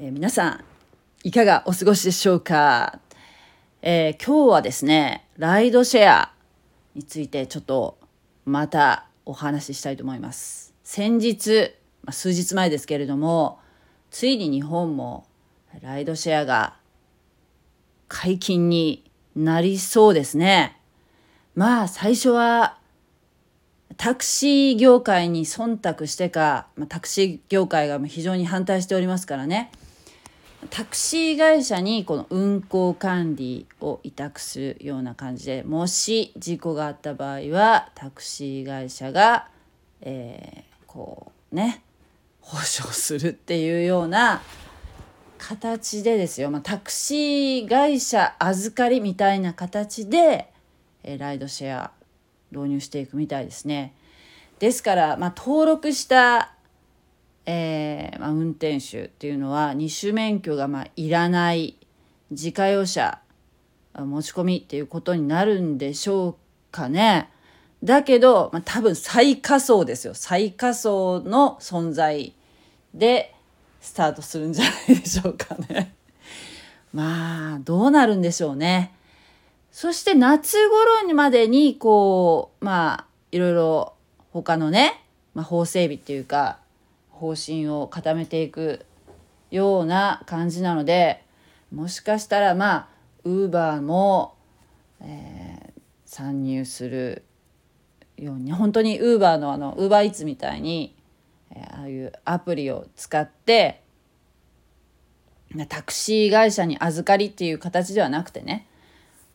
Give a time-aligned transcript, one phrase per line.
[0.00, 0.64] えー皆さん
[1.22, 2.98] いかがお過ごしでしょうか、
[3.82, 6.32] えー今日はですねライドシェア
[6.94, 7.98] についてちょっと
[8.44, 10.74] またお話ししたいと思います。
[10.82, 11.72] 先日、
[12.02, 13.60] まあ、数日前ですけれども
[14.10, 15.26] ついに日本も
[15.82, 16.74] ライドシェアが
[18.08, 19.04] 解禁に
[19.36, 20.80] なりそうですね。
[21.54, 22.78] まあ最初は
[23.98, 29.70] タクシー業界に忖度してか、まあ、タクシー業界が非常に反対しておりますからね。
[30.70, 39.48] タクシー会社にこの運行管理を委託するような感じでもし事故があった場合はタクシー会社が、
[40.00, 41.82] えーこうね
[42.42, 44.42] 保証するっていうような
[45.38, 50.52] 形でですよ、まあ、タクシー会社預かりみたいな形で、
[51.02, 51.92] えーライドシェア
[52.50, 53.94] 導入していくみたいですね。
[54.58, 56.54] ですから、まあ、登録した、
[57.46, 61.76] えーまあ、運転手っていうのは二種免許がまあいらない
[62.30, 63.20] 自家用車
[63.94, 66.34] 持ち込みっていうことになるんでしょう
[66.70, 67.28] かね。
[67.84, 72.32] だけど、まあ、多分最下層ですよ最下層の存在
[72.94, 73.34] で
[73.80, 75.94] スタートするんじゃないでしょうかね。
[76.94, 78.94] まあどうなるんでしょうね。
[79.72, 83.94] そして夏頃にまでにこうまあいろいろ
[84.32, 85.02] 他のね、
[85.34, 86.58] まあ、法整備っていうか
[87.22, 88.84] 方針を固めていく
[89.52, 91.24] ような感じなので
[91.72, 92.88] もしかしたらまあ
[93.22, 94.34] ウーバーも、
[95.00, 95.72] えー
[96.04, 97.24] 参入する
[98.18, 100.94] ように本当にウーバーのあのウーバーイーツみたいに、
[101.50, 103.82] えーああいうアプリを使って
[105.68, 108.66] タクシー会社に預かりっていう形ではなくてね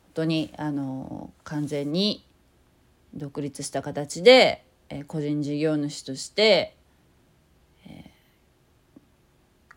[0.04, 2.28] 本当にあの完全に
[3.16, 6.76] 独立した形で、えー個人事業主として、
[7.88, 8.12] え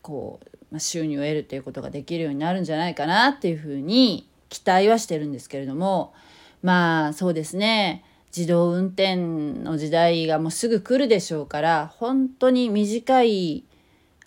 [0.11, 6.13] こう、ま、収入を得るということができるようになるんじゃないかなっていうふうに期待はしてるんですけれども
[6.61, 8.03] まあそうですね
[8.35, 13.63] 自動運転の時代がもうすぐ来るでしょうから本当に短い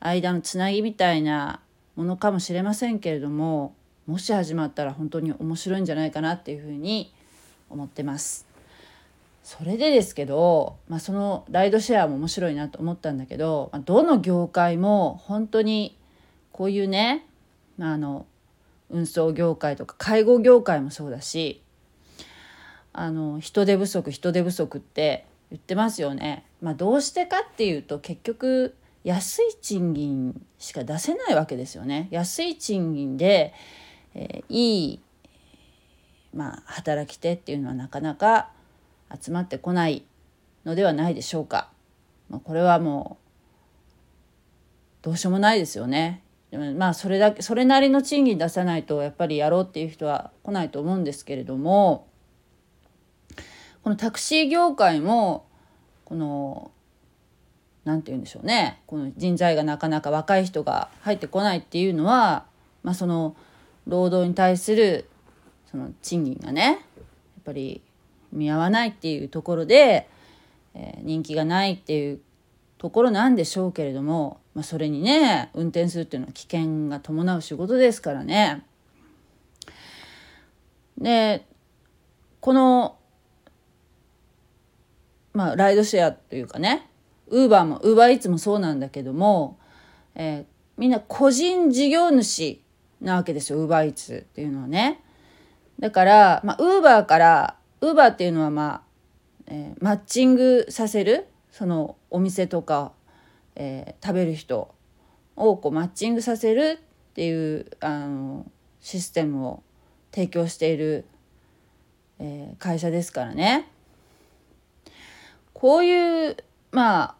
[0.00, 1.60] 間のつなぎみたいな
[1.96, 3.74] ものかもしれませんけれども
[4.06, 7.12] もし始まったら本当に面白いんじゃないかなっていうふうに
[7.68, 8.53] 思ってます。
[9.44, 15.98] それでですけど、まあ、そのライドシェアも面白いなと思ったんだけど、どの業界も本当に
[16.50, 17.26] こういうね、
[17.76, 18.24] まあ、あの
[18.88, 21.62] 運送業界とか介護業界もそうだし
[22.94, 26.46] あの人手不足人手不足って言ってますよね。
[26.62, 32.08] まあ、どうしてかっていうと結局安い賃金しか出せないわけですよね。
[32.10, 33.52] 安い賃金で、
[34.14, 35.00] えーいい、
[36.32, 38.53] まあ、働き手っていうのはなかなか
[39.20, 40.04] 集まってこない
[40.64, 41.70] のではないでしょうか。
[42.28, 43.24] まあ、これはもう
[45.02, 46.22] どうしようもないですよね。
[46.50, 52.06] でもまあそれだけそれなりの賃金出さないとやっぱりやろうっていう人は来ないと思うんですけれども
[53.82, 55.46] このタクシー業界も
[56.04, 56.70] この
[57.84, 62.46] なんて言うんでしょうねこの人材がなかなか若い人が入ってこないっていうのは、
[62.84, 63.34] まあ、その
[63.88, 65.08] 労働に対する
[65.70, 66.76] その賃金がねやっ
[67.44, 67.82] ぱり
[68.34, 70.08] 見合わないっていうところで、
[70.74, 72.20] えー人気がないっていう
[72.78, 78.64] ところなんでしょうけれども、まあ、それにね運転するっていうのは危険が伴う仕事ですからね。
[80.98, 81.46] で
[82.40, 82.96] この
[85.32, 86.88] まあライドシェアというかね
[87.28, 89.58] ウーバーもウーバーイーツもそうなんだけども、
[90.14, 92.60] えーみんな個人事業主
[93.00, 95.00] なわけですよウーバーイーツっていうのはね。
[95.78, 98.82] だからまあウーバーからウーバーっていうのはまあ、
[99.46, 102.92] えーマッチングさせるそのお店とか、
[103.56, 104.74] えー食べる人
[105.36, 108.46] をこうマッチングさせるっていうあの
[108.80, 109.62] システムを
[110.12, 111.04] 提供している、
[112.18, 113.68] えー会社ですからね。
[115.52, 116.36] こういう
[116.72, 117.14] まあ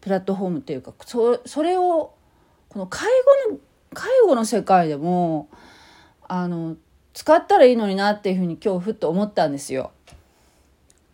[0.00, 2.14] プラットフォームっていうかそそれを
[2.68, 3.08] この介
[3.48, 3.58] 護の
[3.94, 5.48] 介護の世界でも
[6.28, 6.76] あの
[7.18, 9.90] 使ったらいいのになっていうふうに今日ふっと思ったんですよ。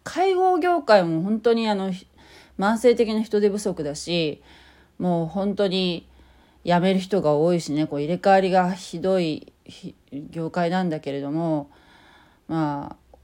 [0.02, 1.94] 介護業界も本当にあの
[2.58, 4.42] 慢性的な人手不足だし
[4.98, 6.06] もう本当に
[6.62, 9.50] 辞める人が多いしねこう入れ替わりがひどい
[10.28, 11.70] 業界なんだけれども
[12.48, 13.16] まあ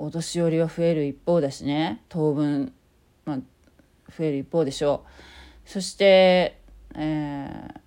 [0.00, 2.72] お年寄りは増える一方だしね当分、
[3.24, 3.36] まあ、
[4.18, 5.04] 増える一方でしょ
[5.64, 6.58] うそして、
[6.96, 7.80] えー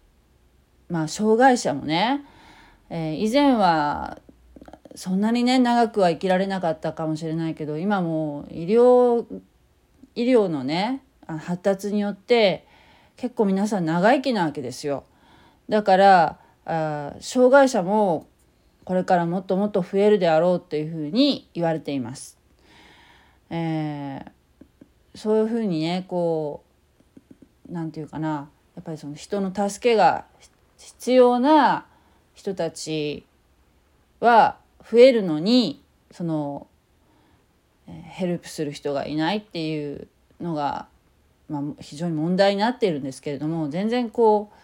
[0.87, 2.23] まあ障害者もね、
[2.89, 4.17] えー以前は
[4.99, 9.25] そんなにね長くは生きられなかったかもしれないけど今もう医療
[10.13, 12.67] 医療のね発達によって
[13.15, 15.05] 結構皆さん長生きなわけですよ。
[15.69, 18.27] だからあ障害者も
[18.83, 22.37] これからもっともっと増えるであろうっていうふうに言われています。
[23.49, 26.65] えー、そういうふうにねこ
[27.69, 30.25] う何て言うかなやっぱりその人の助けが
[30.77, 31.85] 必要な
[32.33, 33.25] 人たち
[34.19, 34.58] は
[34.91, 36.67] 増えるのにその
[37.85, 40.07] ヘルプする人がいないっていう
[40.41, 40.87] のが、
[41.49, 44.55] まあ、非常に問題になっているんですけれども全然こう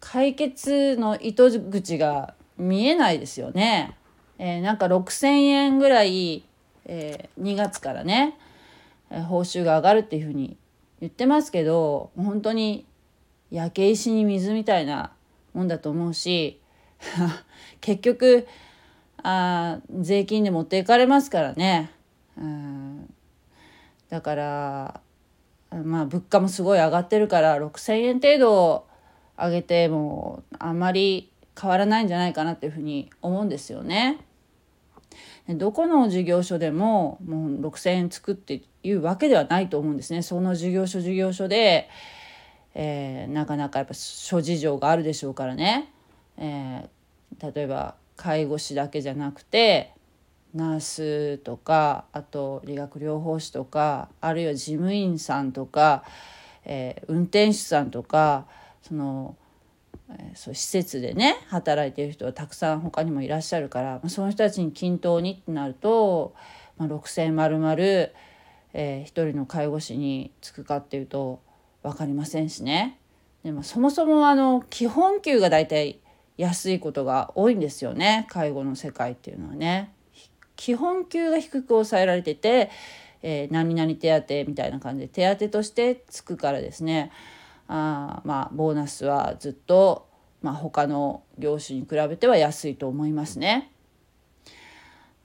[0.00, 3.96] 解決の糸口が見えないですよね。
[4.38, 6.44] えー、なんか6,000円ぐらい、
[6.86, 8.38] えー、2月からね、
[9.10, 10.56] えー、報酬が上がるっていうふうに
[11.00, 12.86] 言ってますけど本当に
[13.50, 15.12] 焼け石に水みたいな
[15.52, 16.58] もんだと思うし
[17.80, 18.46] 結局
[19.22, 21.90] あ税金で持っていかれますからね。
[22.36, 23.14] うん
[24.08, 25.00] だから
[25.70, 28.86] まあ物価もすごい上がってるから6,000円程度
[29.36, 31.30] 上げてもあまり
[31.60, 34.18] 変わらないんじゃないかなっていうふうに思うんですよね。
[35.48, 40.22] どこの事業所でももう6,000円つくっていうわけではないと思うんですね。
[40.22, 41.88] その事業所事業所で、
[42.74, 45.92] えー、なかなかやっぱ諸事情があるでしょうからね、
[46.36, 49.94] えー、例えば介護士だけじゃなくて
[50.54, 56.04] ナースとかあと理学療法士とかあるいは事務員さんとか、
[56.66, 58.44] えー、運転手さんとか
[58.82, 59.36] その
[60.10, 66.34] えそう施設でね働いてる人はたくさん他にもいらっしゃるからまあその人たちに均等にってなると、
[66.76, 71.40] まあ、6,000丸々、えー、1人の介護士につくかっていうと
[71.82, 72.98] 分かりませんしね。
[73.44, 76.00] でもそもそもあの基本給が大体
[76.40, 79.92] 安いことが多いんですよね介護の世界っていうのはね。
[80.56, 82.70] 基本給が低く抑えられてて、
[83.22, 87.12] えー、何々手当みたいな感じで手当としてつくからですね
[87.66, 90.08] あまあボーナスはずっと、
[90.42, 93.70] まあ、他の業種に比べては安いと思いますね。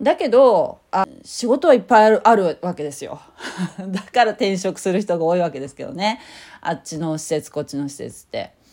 [0.01, 3.21] だけどあ仕事はいっぱいあるあるわけですよ。
[3.87, 6.19] だから転職する人が多いわけですけどね
[6.61, 8.64] あっちの施設こっちの施設って。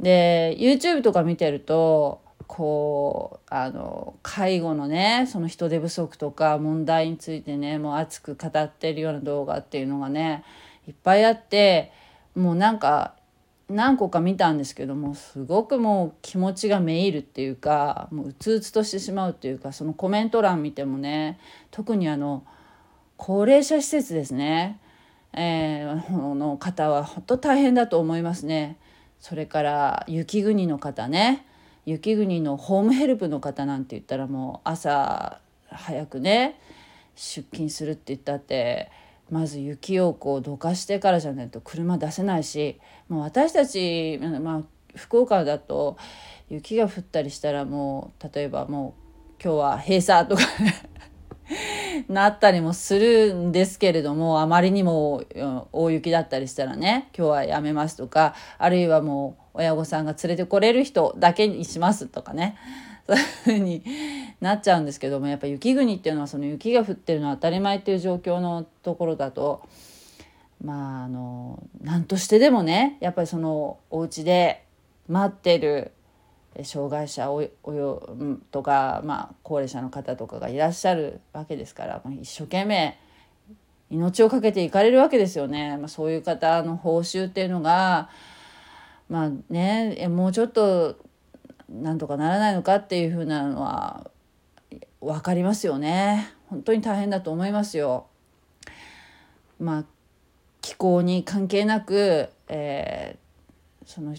[0.00, 10.42] で YouTube とか見てるとこうあの介護のねその人手不足とか問題についてねもう熱く語ってるような動画っていうのがね
[10.88, 11.92] いっぱいあって
[12.34, 13.14] もうなんか
[13.68, 21.38] 何個か見たんですけどもすごくもう気持ちがめいるっていうかもううつうつとしてしまうっていうかそのコメント欄見てもね
[21.70, 22.44] 特にあの
[23.16, 24.80] 高齢者施設ですね、
[25.34, 28.76] えー、の方は本当大変だと思いますね。
[29.20, 31.46] それから雪国の方ね。
[31.86, 36.60] 雪国のホームヘルプの方なんて言ったらもう朝早くね
[37.16, 38.90] 出勤するって言ったって
[39.30, 42.78] まず雪をこうどかしてからじゃないと車出せないし
[43.08, 44.62] もう私たち、まあ、
[44.94, 45.96] 福岡だと
[46.48, 48.94] 雪が降ったりしたらもう例えばも
[49.38, 50.42] う今日は閉鎖とか
[52.08, 55.22] なったりもするんですけれどもあまりにも
[55.72, 62.56] 大雪だったりしたらね今日はやめますとかあるいはもう親御さんが連れてこれる人だけにしますとかね
[63.06, 63.82] そういうふうに
[64.40, 69.62] なっちゃうんですけどもやっぱ雪国っていうのはその雪が降ってるのは当たり前っていう状況のところだと
[70.62, 74.64] まああの何としてでもねやっぱりそのお家で
[75.08, 75.92] 待ってる
[76.64, 78.16] 障害者およ
[78.50, 82.98] とか、まあ、高齢者の方とかがいらっしゃるわけですから、まあ、一生懸命
[83.90, 85.76] 命を懸けていかれるわけですよね。
[85.78, 88.08] まあ、そういう方の報酬っていうのが
[89.08, 90.96] まあねもうちょっと
[91.68, 94.10] なんとかならないのかっていうふうなのは
[95.00, 98.06] 分かりますよね本当に大変だと思いますよ。
[99.58, 99.84] まあ
[100.60, 104.14] 気候に関係なく、えー、その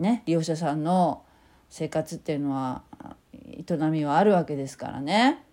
[0.00, 1.22] ね利用者さんの
[1.68, 2.82] 生活っていうのは
[3.34, 5.44] 営みはあるわけですからね。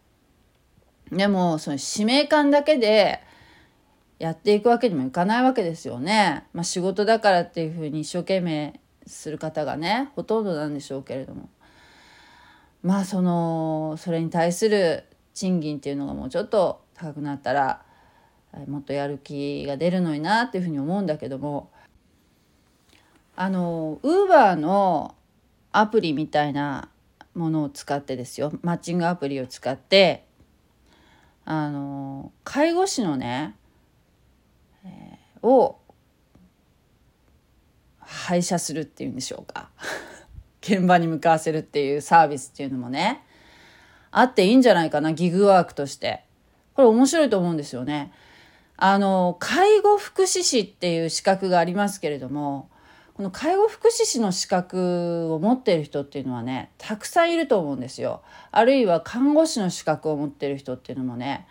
[1.11, 3.21] でもその使命感だけで
[4.19, 6.45] やっていくわけにもいかないわけですよね。
[6.53, 11.49] まあ、仕事だからっていうふうに一生懸命する方がねほとんどなんでしょうけれども
[12.83, 17.83] まあそのそれに対する賃金っていうのがもうちょっと高くなったら
[18.67, 21.69] もっとやる気が出るのになっていうふうに思うんだけども
[23.39, 25.13] あのウーバーの
[25.71, 26.89] アプリみたいな
[27.35, 28.51] ものを使ってですよ。
[28.63, 30.25] マッチングアプリを使って
[31.45, 33.55] あの介護士のね、
[34.83, 35.79] えー、を
[37.99, 39.69] 配車するっていうんでしょうか。
[40.61, 43.23] 現場に向かわせるっていうサービスっていうのもね
[44.09, 46.25] あっていいんじゃないかなギグワークとして。
[46.73, 48.11] これ面白いと思うんですよね。
[48.77, 52.69] あの介護福祉士っていう資格がありますけれども
[53.17, 58.21] この介護福祉士の資格を持っている人っていうのはねたくさんいると思うんですよ。
[58.51, 61.47] あるいは看護師の資格を持っている人っていうのもね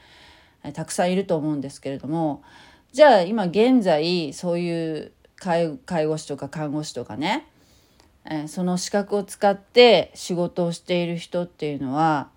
[0.74, 2.44] たくさんいると思うんですけれども
[2.92, 7.48] じゃあ今現在そういう介護士とか看護師とかね
[8.46, 12.28] その資格を使って仕事をしている人っていうのは、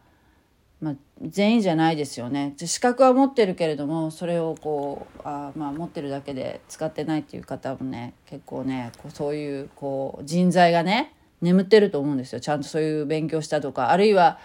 [0.81, 2.53] まあ、全員じゃないですよね。
[2.57, 12.39] 資格は持ってるけれどもそれをこうあ、まあ、持ってるだけで使ってないっていう方もね結構ねこうそういうこう人材がね眠ってると思うんですよ。
[12.39, 13.91] ちゃんとそういう勉強したとか。
[13.91, 14.39] あるいは、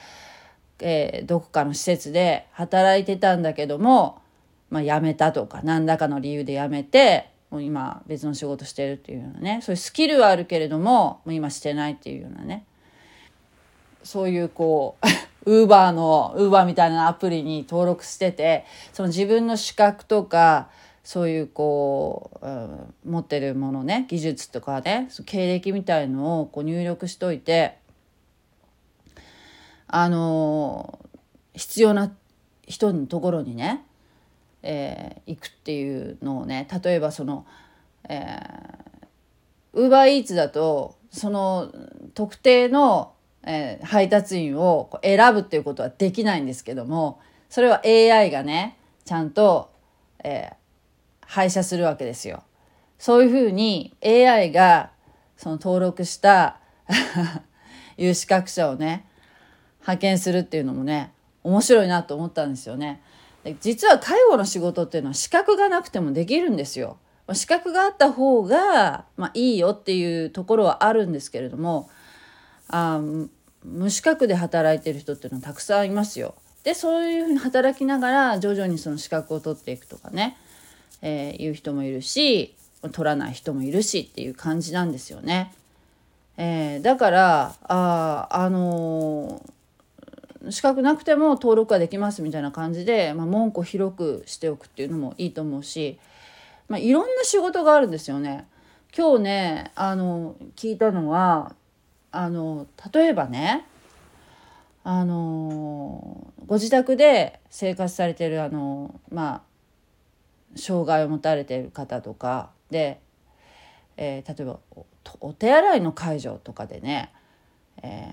[0.80, 4.20] えー、どこかの施設で働いてたんだけども、
[4.70, 9.60] まあ、辞めたとか何らかの理由で辞めてもう今別の仕事してるっていうようなね。
[9.62, 12.64] そういうスキルはあるけれどももう今してないっていうようなね。
[14.02, 15.06] そういうこう
[15.46, 20.68] ウーバーのウーバーみたいなアプリに登録しててその自分の資格とか
[21.02, 27.76] そういうこう、うん、持ってるものね技術とかね経歴みたいのをこう入力しといて
[29.86, 30.98] あの
[31.54, 32.12] 必要な
[32.66, 33.84] 人のところにね
[34.66, 37.46] えー、行くっていうのをね例えばその
[39.74, 41.70] ウーバーイーツだとその
[42.14, 43.12] 特定の、
[43.46, 47.20] えー、配達員を選ぶっていうことはできないんですけども
[47.50, 49.70] それは AI がねちゃんと、
[50.22, 50.54] えー、
[51.26, 52.42] 配車するわけですよ。
[52.98, 54.90] そういうふうに AI が
[55.36, 56.58] その登録した
[57.98, 59.04] 有資格者をね
[59.80, 63.02] 派遣するっていうのもね面白いなと思ったんですよね。
[63.60, 66.96] 実は介護の仕事っていうのは資格がなくてもできるんですよ。
[67.34, 71.88] 資格があった方が、まあ、いいよっていうところはあるんですけれども
[72.68, 73.00] あ
[73.64, 76.34] 無資格で働いてる人っていうのはたくさんいますよ。
[76.62, 80.36] でそういうふうに働きながら徐々にその資格を取っていくとかね、
[81.02, 82.54] えー、いう人もいるし
[82.92, 85.52] 取らない人もいるしっていう感じなんですよね。
[86.36, 89.54] えー、だからああのー
[90.50, 95.98] 資格なくても登録はできますみたいな感じで、まあ、門戸広くしておくっていうのもいいと思うし、
[96.68, 98.46] まあ、いろんな仕事があるんですよね。
[98.96, 101.54] 今日ねあの聞いたのは
[102.14, 103.66] あの例えばね
[104.84, 109.42] あのご自宅で生活されてるあのま
[110.54, 113.00] あ障害を持たれてる方とかで、
[113.96, 114.58] えー、例えば
[115.20, 117.12] お手洗いの介助とかでね、
[117.82, 118.12] え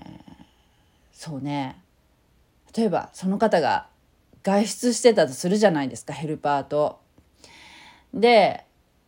[1.12, 1.80] そうね
[2.76, 3.86] 例えばその方が
[4.42, 7.00] 外出してたとするじゃないですかヘルパーと。
[8.12, 8.64] で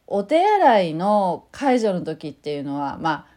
[0.07, 3.34] お手洗いの介助の時っていうのはまあ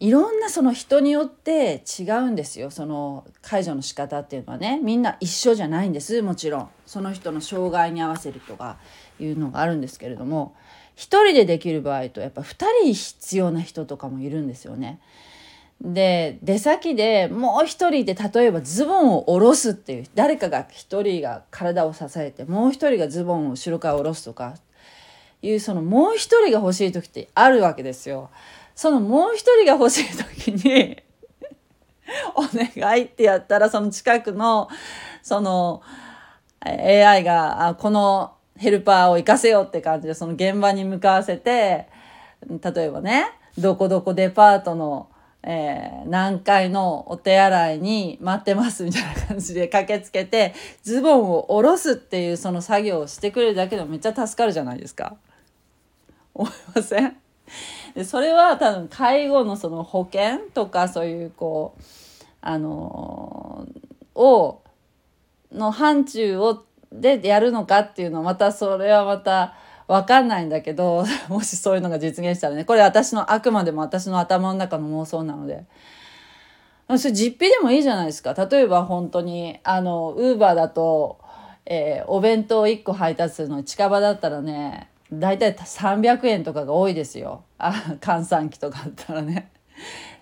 [0.00, 8.78] いろんなその人によって違うんですよその介助の仕方っていうのはねみんな一緒じゃないんですもちろんその人の障害に合わせるとか
[9.20, 10.56] いうのがあるんですけれども
[10.96, 15.00] 1人でできる場合とやっぱ2人必要な人とかもいるんですよね。
[15.80, 24.56] で出先でもう一人で例えばズボンを下ろすっていう誰かが一人が体を支えてもう一人がズボンを後ろから下ろすとか
[25.40, 28.28] いうそのもう一人が欲しい時ってあるわけですよ。
[28.80, 30.96] そのもう一人が欲しい時に
[32.34, 32.44] お
[32.80, 34.70] 願いってやったらその近くの
[35.22, 35.82] その
[36.60, 41.88] AI があこのヘルパーを行かせようって感じでその現場に向かわせて
[42.48, 43.26] 例えばね
[43.58, 45.08] どこどこデパートの
[45.42, 55.16] えー、何階のお手洗いに待ってますみたいな感じで 駆けつけてズボンを下ろすっていうその作業をしてくれるだけでもめっちゃ助かるじゃないですか。
[56.34, 57.16] 思いません？
[57.94, 61.82] でそれは多分介護のその保険とかそういうこう
[62.42, 63.66] あの、
[64.14, 64.62] を
[65.52, 69.54] の範疇をでやるのかっていうのはまたそれはまた
[69.86, 75.64] わかんないんだけど もしそういうのが実現したらねこれ私のあくまでも私の頭の中の妄想なので。
[76.98, 78.34] それ実費でもいいじゃないですか。
[78.34, 81.20] 例えば本当に、あの、ウーバーだと、
[81.66, 87.44] えー、お弁当1個配達するの近場だったらね、大体300円とかが多いですよ。
[87.58, 89.50] あ、換算機とかあったらね。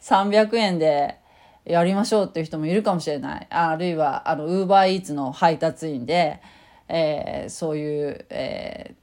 [0.00, 1.18] 300円で
[1.64, 3.46] やりましょうっていう人もいるかもしれない。
[3.50, 6.40] あるいは、あの、ウーバーイーツの配達員で、
[6.88, 8.94] えー、そういう、え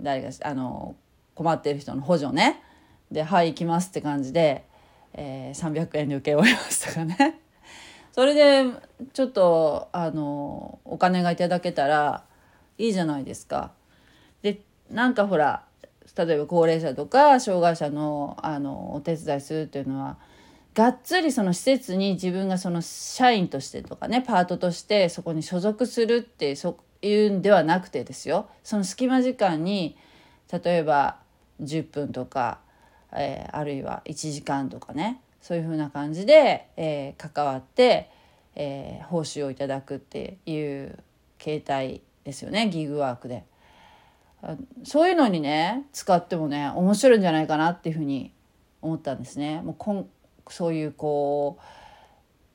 [0.00, 0.94] ー、誰があの
[1.34, 2.62] 困ってる人の補助ね
[3.10, 4.64] で「はい行きます」って感じで、
[5.12, 7.40] えー、300円で受け負いますとかね
[8.12, 8.70] それで
[9.12, 12.24] ちょっとあのお金がいただけたら
[12.78, 13.72] いいじゃないですか。
[14.92, 15.64] なんかほら
[16.16, 20.16] 例えば高齢者とか障害者のあのお手伝いするっていうのは
[20.74, 26.54] がっつりその施設に自分がその社員としてとかねパートとしてそこに所属するって
[27.02, 29.96] いうんではなくてですよその隙間時間に
[30.50, 31.16] 例えば
[31.60, 32.58] 10分とか
[33.12, 38.10] えー、あるいは1時間とかねそういうふうな感じで、えー、関わって、
[38.54, 40.98] えー、報酬をいただくっていう
[41.38, 43.44] 形態ですよねギグワークで。
[44.84, 48.32] そういうのにね使ってもね面白いんじゃないかなっていうふうに
[48.80, 49.62] 思ったんですね。
[49.62, 50.08] もうこん
[50.48, 51.58] そういうこ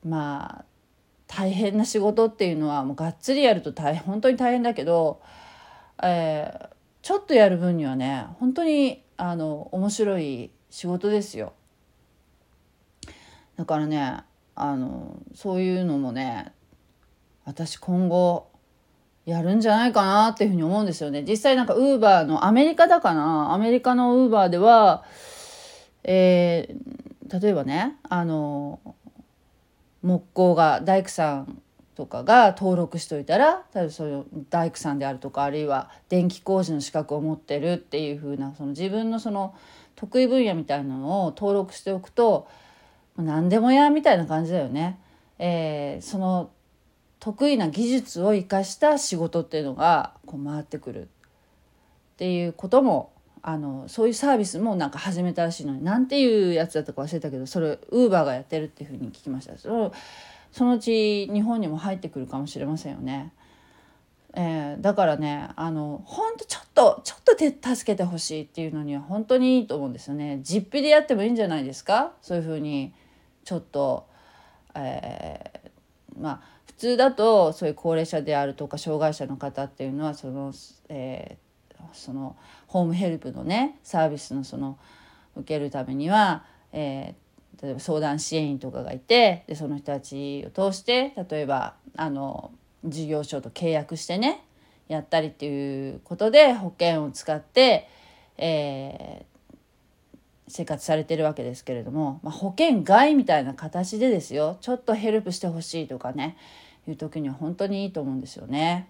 [0.04, 0.64] うまあ
[1.26, 5.20] 大変な仕事っていうのはもうがっつりやると大変本当に大変だけど、
[6.02, 6.68] えー、
[7.02, 11.54] ちょっとやる分にはね本当にあの面白い仕事ですよ。
[13.56, 14.22] だからね
[14.54, 16.52] あのそういうのもね
[17.44, 18.48] 私今後
[19.28, 21.22] やるんじゃないかなっていうふうに思うんですよね。
[21.22, 23.52] 実際なんかウーバーのアメリカだかな？
[23.52, 25.04] アメリカのウーバーでは、
[26.02, 28.80] えー、例えばねあの
[30.02, 31.60] 木工が大工さん
[31.94, 39.54] とかが登録しといたら例えばそういう大工さんであるとかあるいは電気工事の資格を持ってるっていう風なその自分のその
[39.94, 42.48] 得意分野みたいなのを登録しておくと
[43.18, 44.98] 何でもやみたいな感じだよね。
[45.38, 46.50] えー、その
[47.20, 51.06] 得意な技術を生かした仕事っていうのがこう回ってくるっ
[52.16, 59.92] ていうこともあのそういうサービスもなんか始めたらしいのに何ていうやつだったか忘れたけどそれウーバーがやってるっていうふうに聞きましたその
[60.52, 63.32] そのうち日本にも入ってくるかもしれませんよね。
[64.34, 70.40] えー、だからねあの本当ちょっとちょっと手助けてほしいっていうのには本当にいいと思うんですよね。
[70.42, 72.12] 実費でやってもいいんじゃないですか？
[72.22, 72.92] そういうふうに
[73.44, 74.06] ちょっと、
[74.74, 80.52] えー、まあ通だとそういう高齢者であるとか障害者の方っていうのはその、
[80.88, 82.36] えー、その
[82.68, 84.78] ホームヘルプのねサービスのその
[85.36, 92.52] 受けるためには、えー、例えば相談支援員とかがいてでその人たちを通して例えばあの
[92.84, 94.44] 事業所と契約してね
[94.86, 97.88] やったりっていうことで保険を使って、
[98.38, 99.48] えー、
[100.46, 104.56] 生活されてるわけですけれども、まあ、保険外みたいな形でですよ。
[104.60, 106.36] ちょっとヘルプしてほしいとかね。
[106.86, 108.88] いう時には本当にいいと思うんですよね。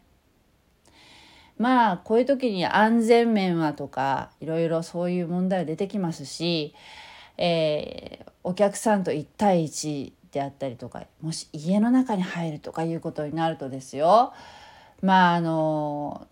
[1.59, 6.75] まあこういう時に安全面はとかいろいろそういう問題は出てきますし、
[7.37, 14.33] えー、お客さんと1対1であったりとかもし家の中に入るとかいうことになるとですよ
[15.03, 16.27] まああの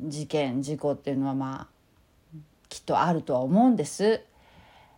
[0.00, 1.78] 事件事故っていうのはまあ
[2.68, 4.22] きっとあるとは思うんです。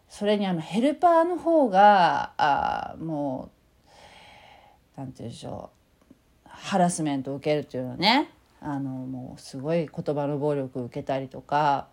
[0.09, 3.50] それにあのヘルパーの方があも
[3.87, 3.90] う
[4.96, 5.80] 何て言うんでしょう
[6.62, 11.88] ハラスメントを受けるっていうのはねあのもうすごい言葉の暴力を受けたりとか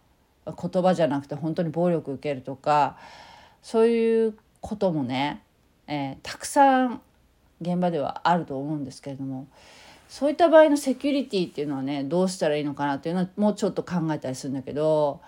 [0.46, 2.98] 言葉じゃなくて本当に暴力を受けるとか
[3.62, 5.42] そういうこともね、
[5.88, 7.02] えー、たくさん
[7.62, 9.48] 現場ではあると思うんですけれども
[10.10, 15.22] そういった場合のセキュリティっていうのはねどうしたらいいのかなっていうのはもうちょっと考えたりするんだけど、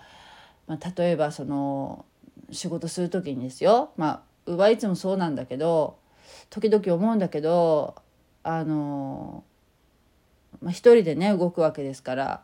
[0.66, 2.04] まあ、例えばその
[2.50, 5.96] 仕事する時にですよまあはいつもそうなんだけど
[6.48, 7.94] 時々思うんだけど
[8.42, 9.44] あの
[10.60, 12.42] まあ、一人でね動くわけですから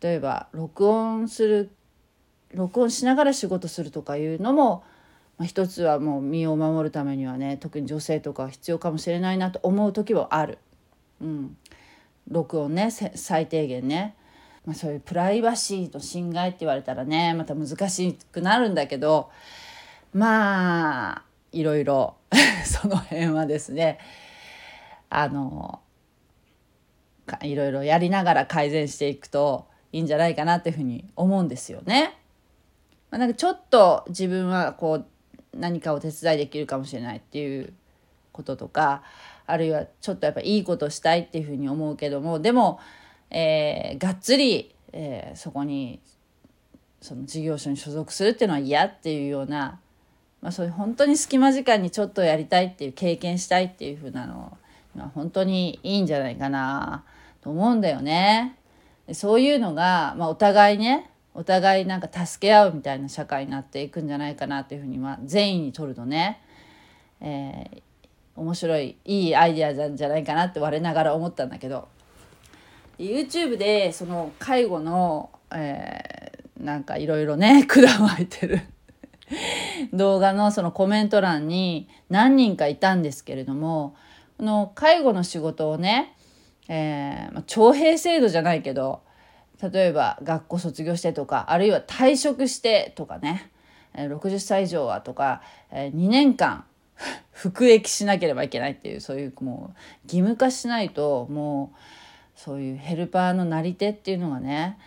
[0.00, 1.70] 例えば録音する
[2.54, 4.82] 録音しながら仕事するとかいうのも、
[5.38, 10.58] まあ、一つはもう身を守るためにはね特に女性とかは必要かもしれないなと思う時もある。
[11.20, 11.56] うん、
[12.28, 14.16] 録音ね最低限ね、
[14.64, 19.30] まあ、そういうプライバシーと侵害って言われたらねまた難しくなるんだけど
[20.14, 22.14] まあいろいろ
[22.64, 23.98] その辺はですね
[25.10, 25.80] あの
[27.42, 32.16] いろいろやりながら改善していくといいんじゃないかなっていうふうに思うんですよね。
[33.10, 35.06] まあ、なんかちょっと自分はこう
[35.52, 37.72] 何かお手伝いできるかもしれないっていう
[38.32, 39.02] こととか
[39.46, 42.78] あるいはちょっとやっぱいいことしたいっていうふうに思うけどもでも、
[43.30, 46.00] えー、がっつり、えー、そこに
[47.00, 49.80] その事業所に所属するっていうのは嫌っていうような、
[50.40, 54.52] まあ、そういう本当に隙間時間にちょっとやりたいっていう経験したいっていうふうなのは
[55.14, 57.04] 本当にいいんじゃないかな。
[57.40, 58.56] と思うんだよね。
[59.12, 66.40] そういうのが、まあ、お互いねお互いなんか助け合うみたいな社会になっていくんじゃないかなっていうふうに、まあ、善意にとるとね、
[67.20, 71.88] えー、面白いいいアイデアなんじゃないかなって我ながら思ったんだけど
[72.98, 78.60] YouTube でその介護の、えー、なんかいろいろね 管巻いてる
[79.92, 83.94] 動画のそのコメント欄に何人かいたんですけれども
[84.40, 86.16] この介護の仕事をね
[86.66, 89.02] えーまあ、徴兵制度じゃないけど
[89.60, 93.50] 例えば学校卒業してとかあるいは退職してとかね
[93.94, 96.64] 60歳以上はとか2年間
[97.32, 101.78] 服役しなければいけないっていうそういうもう義務化しないともう
[102.34, 104.78] そういうヘルパーのなり手っていうのがね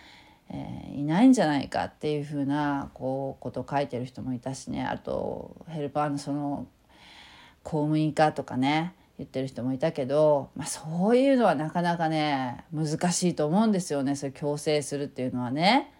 [0.49, 4.83] えー、いないんじゃないかっていうふうなこうことを書いてる人もいたしね。
[4.83, 6.67] あとヘルパーのその
[7.63, 8.93] 公務員化とかね。
[9.23, 14.15] 言ってる人もいたけど、まあ、そういうのはなかなかね難しいと思うんですよね。
[14.15, 15.91] それ強制するっていうのはね。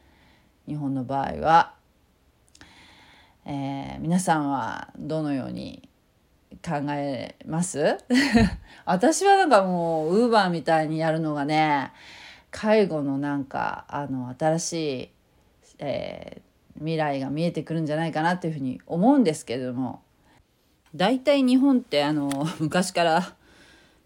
[0.67, 1.73] 日本の場合は。
[3.45, 5.89] えー、皆さんはどのように
[6.65, 7.97] 考えます？
[8.85, 11.91] 私はなんかもうウーバーみたいにやるのがね
[12.51, 15.09] 介護のなんかあの新しい、
[15.79, 20.01] えー、未来が見えてくるんじゃないかなっていうふうに思うんですけれども。
[20.95, 22.29] 大体日本ってあの
[22.59, 23.35] 昔から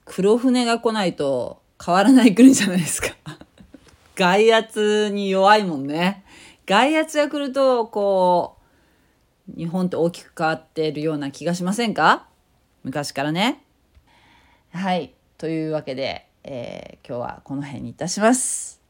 [0.06, 3.10] 黒船が来ないと変わらない国じゃないですか。
[4.16, 6.24] 外圧に弱いもんね。
[6.66, 8.58] 外圧が来るとこ
[9.54, 12.28] う日本って大きく変わってるような気がしませんか？
[12.84, 13.64] 昔からね。
[14.72, 15.14] はい。
[15.38, 18.82] というわけで、えー、今日はこの辺にいたします。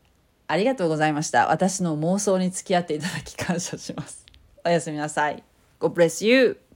[0.48, 1.48] ありがとうございました。
[1.52, 4.26] 私の妄想に付き合っていただき感謝します。
[4.64, 5.44] おやすみなさい。
[5.80, 6.67] God bless you!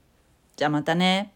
[0.56, 1.32] じゃあまたね。